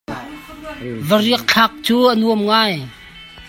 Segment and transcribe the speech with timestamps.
[1.07, 2.73] Variah thlak cu a nuam ngai.